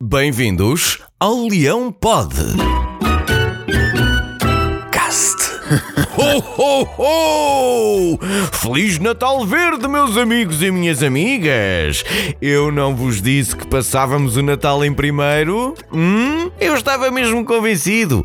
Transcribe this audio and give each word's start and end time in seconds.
Bem-vindos 0.00 1.00
ao 1.18 1.48
Leão 1.48 1.90
Pod. 1.90 2.32
Cast. 4.92 5.36
Ho, 6.16 6.38
ho, 6.56 6.88
ho! 6.96 8.18
Feliz 8.52 9.00
Natal 9.00 9.44
Verde, 9.44 9.88
meus 9.88 10.16
amigos 10.16 10.62
e 10.62 10.70
minhas 10.70 11.02
amigas! 11.02 12.04
Eu 12.40 12.70
não 12.70 12.94
vos 12.94 13.20
disse 13.20 13.56
que 13.56 13.66
passávamos 13.66 14.36
o 14.36 14.42
Natal 14.42 14.84
em 14.84 14.94
primeiro? 14.94 15.74
Hum? 15.92 16.48
Eu 16.60 16.76
estava 16.76 17.10
mesmo 17.10 17.44
convencido. 17.44 18.22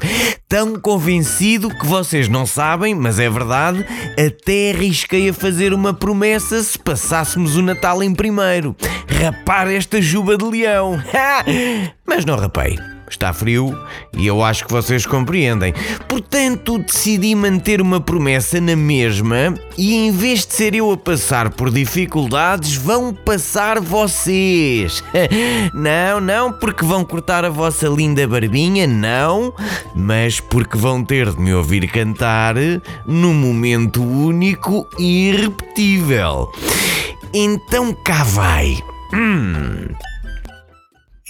Tão 0.47 0.79
convencido 0.79 1.69
que 1.69 1.87
vocês 1.87 2.29
não 2.29 2.45
sabem, 2.45 2.93
mas 2.93 3.17
é 3.17 3.27
verdade, 3.27 3.83
até 4.11 4.69
arrisquei 4.69 5.29
a 5.29 5.33
fazer 5.33 5.73
uma 5.73 5.91
promessa 5.91 6.61
se 6.61 6.77
passássemos 6.77 7.55
o 7.55 7.63
Natal 7.63 8.03
em 8.03 8.13
primeiro. 8.13 8.75
Rapar 9.23 9.71
esta 9.71 10.01
juba 10.01 10.35
de 10.35 10.43
leão. 10.43 11.01
mas 12.05 12.25
não 12.25 12.35
rapei. 12.35 12.77
Está 13.09 13.31
frio 13.31 13.73
e 14.17 14.27
eu 14.27 14.43
acho 14.43 14.65
que 14.65 14.73
vocês 14.73 15.05
compreendem. 15.05 15.73
Portanto, 16.09 16.77
decidi 16.77 17.33
manter 17.33 17.79
uma 17.79 18.01
promessa 18.01 18.59
na 18.59 18.75
mesma 18.75 19.53
e 19.77 19.95
em 19.95 20.11
vez 20.11 20.45
de 20.45 20.53
ser 20.53 20.75
eu 20.75 20.91
a 20.91 20.97
passar 20.97 21.51
por 21.51 21.71
dificuldades, 21.71 22.75
vão 22.75 23.13
passar 23.13 23.79
vocês. 23.79 25.01
Não, 25.73 26.19
não 26.19 26.51
porque 26.51 26.83
vão 26.83 27.05
cortar 27.05 27.45
a 27.45 27.49
vossa 27.49 27.87
linda 27.87 28.27
barbinha, 28.27 28.85
não, 28.85 29.53
mas 29.95 30.41
porque 30.41 30.77
vão 30.77 31.01
ter 31.01 31.31
de 31.31 31.39
me 31.39 31.53
ouvir 31.53 31.89
cantar 31.89 32.55
num 33.07 33.33
momento 33.33 34.03
único 34.03 34.85
e 34.99 35.29
irrepetível. 35.29 36.51
Então 37.33 37.93
cá 37.93 38.23
vai. 38.25 38.83
Hum. 39.13 39.95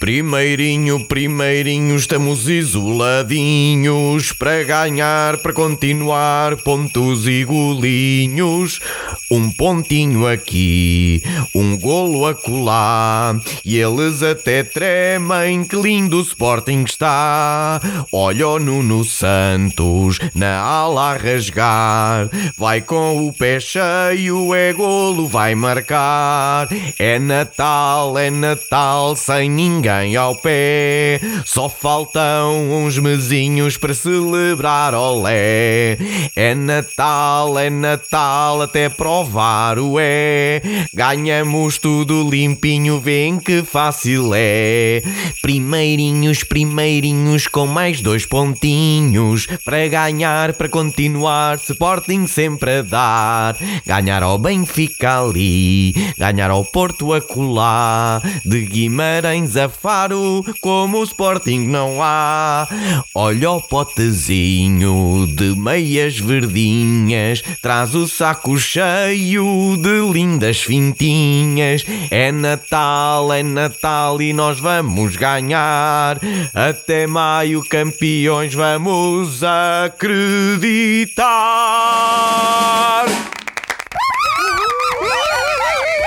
Primeirinho, 0.04 1.02
primeirinho, 1.06 1.96
estamos 1.96 2.46
isoladinhos 2.46 4.32
para 4.32 4.62
ganhar, 4.62 5.38
para 5.38 5.54
continuar, 5.54 6.58
pontos 6.58 7.26
e 7.26 7.42
golinhos. 7.42 8.82
Um 9.30 9.50
pontinho 9.50 10.26
aqui, 10.26 11.22
um 11.54 11.78
golo 11.78 12.26
acolá, 12.26 13.34
e 13.64 13.78
eles 13.78 14.22
até 14.22 14.62
tremem, 14.62 15.64
que 15.64 15.74
lindo 15.74 16.18
o 16.18 16.20
Sporting 16.20 16.84
está. 16.86 17.80
Olha 18.12 18.46
o 18.46 18.58
Nuno 18.58 19.06
Santos 19.06 20.18
na 20.34 20.58
ala 20.60 21.12
a 21.12 21.16
rasgar, 21.16 22.28
vai 22.58 22.82
com 22.82 23.26
o 23.26 23.32
pé 23.32 23.58
cheio, 23.58 24.54
é 24.54 24.70
golo, 24.74 25.26
vai 25.26 25.54
marcar. 25.54 26.68
É 26.98 27.18
Natal, 27.18 28.18
é 28.18 28.30
Natal, 28.30 29.16
sem 29.16 29.48
ninguém 29.48 29.93
ninguém 29.94 30.16
ao 30.16 30.34
pé. 30.34 31.20
Só 31.44 31.68
faltam 31.68 32.70
uns 32.70 32.98
mesinhos 32.98 33.76
para 33.76 33.94
celebrar 33.94 34.94
olé. 34.94 35.96
É 36.34 36.54
Natal, 36.54 37.58
é 37.58 37.70
Natal, 37.70 38.62
até 38.62 38.88
provar 38.88 39.78
o 39.78 39.96
é. 39.98 40.60
Ganhamos 40.92 41.78
tudo 41.78 42.28
limpinho, 42.28 43.00
vem 43.00 43.38
que 43.38 43.62
fácil 43.62 44.32
é. 44.34 45.02
Primeirinhos, 45.40 46.42
primeirinhos, 46.42 47.46
com 47.46 47.66
mais 47.66 48.00
dois 48.00 48.26
pontinhos. 48.26 49.46
Para 49.64 49.86
ganhar, 49.88 50.54
para 50.54 50.68
continuar, 50.68 51.56
Sporting 51.56 52.26
sempre 52.26 52.78
a 52.78 52.82
dar. 52.82 53.56
Ganhar 53.86 54.22
ao 54.22 54.38
Benfica 54.38 55.20
ali, 55.20 55.94
ganhar 56.18 56.50
ao 56.50 56.64
Porto 56.64 57.12
a 57.12 57.20
colar. 57.20 58.22
De 58.44 58.64
Guimarães 58.64 59.56
a 59.56 59.68
Faro, 59.80 60.44
como 60.60 60.98
o 60.98 61.04
Sporting 61.04 61.66
não 61.66 61.98
há. 62.00 62.66
Olha 63.14 63.50
o 63.50 63.60
potezinho 63.60 65.26
de 65.34 65.54
meias 65.56 66.18
verdinhas, 66.18 67.42
traz 67.60 67.94
o 67.94 68.08
saco 68.08 68.58
cheio 68.58 69.76
de 69.76 70.12
lindas 70.12 70.62
fintinhas. 70.62 71.84
É 72.10 72.32
Natal, 72.32 73.32
é 73.32 73.42
Natal 73.42 74.20
e 74.22 74.32
nós 74.32 74.58
vamos 74.58 75.16
ganhar. 75.16 76.18
Até 76.54 77.06
maio, 77.06 77.62
campeões, 77.68 78.54
vamos 78.54 79.42
acreditar. 79.42 81.24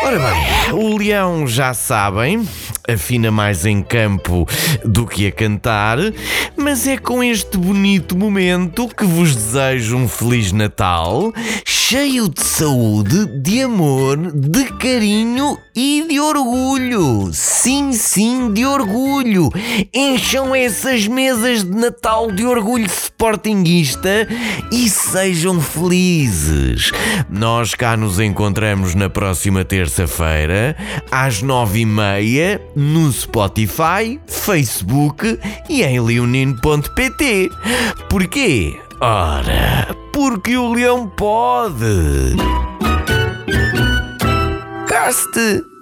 Ora 0.08 0.20
bem, 0.20 0.72
o 0.72 0.98
leão 0.98 1.46
já 1.46 1.74
sabem, 1.74 2.48
afina 2.88 3.30
mais 3.30 3.66
em 3.66 3.82
campo 3.82 4.48
do 4.84 5.06
que 5.06 5.28
a 5.28 5.32
cantar, 5.32 5.98
mas 6.56 6.88
é 6.88 6.98
com 6.98 7.24
este 7.24 7.58
bonito 7.58 8.18
momento 8.18 8.88
que 8.88 9.06
vos 9.06 9.36
desejo 9.36 9.98
um 9.98 10.08
Feliz 10.08 10.52
Natal, 10.52 11.34
cheio 11.66 12.30
de 12.30 12.42
saúde, 12.42 13.26
de 13.26 13.62
amor, 13.62 14.18
de 14.32 14.66
carinho 14.74 15.58
e 15.76 16.06
de 16.08 16.20
orgulho. 16.20 17.30
Sim, 17.34 17.94
sim, 17.94 18.52
de 18.52 18.66
orgulho. 18.66 19.50
Encham 19.94 20.56
essas 20.56 21.08
mesas 21.08 21.64
de 21.64 21.76
Natal 21.76 22.32
de 22.32 22.46
orgulho 22.46 22.90
sportinguista 23.18 24.28
e 24.72 24.88
sejam 24.88 25.60
felizes. 25.60 26.92
Nós 27.28 27.74
cá 27.74 27.98
nos 27.98 28.20
encontramos 28.20 28.94
na 28.94 29.10
próxima 29.10 29.66
terça-feira, 29.66 30.78
às 31.10 31.42
nove 31.42 31.80
e 31.80 31.86
meia 31.86 32.62
no 32.76 33.12
Spotify, 33.12 34.20
Facebook 34.28 35.40
e 35.68 35.82
em 35.82 36.00
leonino.pt. 36.00 37.50
Porquê? 38.08 38.80
Ora, 39.02 39.88
porque 40.14 40.56
o 40.56 40.72
leão 40.72 41.08
pode. 41.08 42.36
Caste! 44.88 45.77